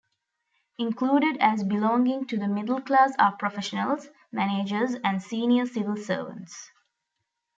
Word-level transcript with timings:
Included 0.79 1.37
as 1.39 1.63
belonging 1.63 2.25
to 2.25 2.35
the 2.35 2.47
middle 2.47 2.81
class 2.81 3.13
are 3.19 3.33
professionals, 3.37 4.07
managers, 4.31 4.95
and 5.03 5.21
senior 5.21 5.67
civil 5.67 5.95
servants. 5.95 6.71